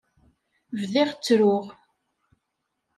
Bdiɣ 0.79 1.09
ttruɣ. 1.13 1.65